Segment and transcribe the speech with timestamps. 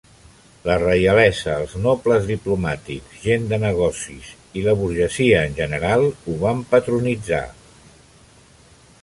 [0.67, 6.67] La reialesa, els nobles, diplomàtics, gent de negocies i la burgesia en general ho van
[6.75, 7.45] patronitzar.